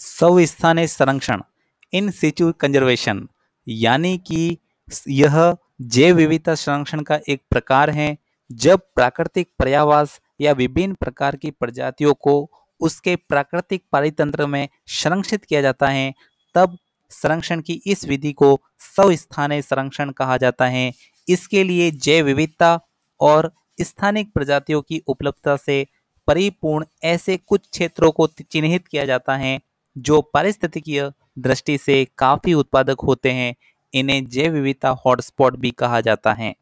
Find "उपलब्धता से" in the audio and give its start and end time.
25.06-25.86